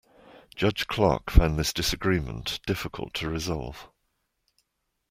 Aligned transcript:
Judge 0.55 0.87
Clark 0.87 1.29
found 1.29 1.59
this 1.59 1.71
disagreement 1.71 2.59
difficult 2.65 3.13
to 3.13 3.29
resolve. 3.29 3.87